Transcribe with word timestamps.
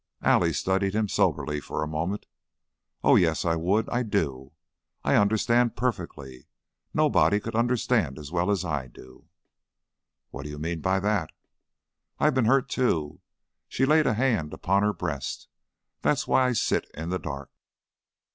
Allie 0.23 0.51
studied 0.51 0.95
him 0.95 1.07
soberly 1.07 1.59
for 1.59 1.83
a 1.83 1.87
moment. 1.87 2.25
"Oh 3.03 3.15
yes, 3.15 3.45
I 3.45 3.55
would! 3.55 3.87
I 3.91 4.01
do! 4.01 4.53
I 5.03 5.13
understand 5.13 5.75
perfectly. 5.75 6.47
Nobody 6.91 7.39
could 7.39 7.53
understand 7.55 8.17
as 8.17 8.31
well 8.31 8.49
as 8.49 8.65
I 8.65 8.87
do." 8.87 9.25
"What 10.31 10.41
do 10.45 10.49
you 10.49 10.57
mean 10.57 10.81
by 10.81 10.99
that?" 11.01 11.29
"I've 12.17 12.33
been 12.33 12.45
hurt, 12.45 12.67
too." 12.67 13.19
She 13.67 13.85
laid 13.85 14.07
a 14.07 14.15
hand 14.15 14.55
upon 14.55 14.81
her 14.81 14.91
breast. 14.93 15.47
"That's 16.01 16.27
why 16.27 16.47
I 16.47 16.53
sit 16.53 16.89
in 16.95 17.09
the 17.09 17.19
dark." 17.19 17.51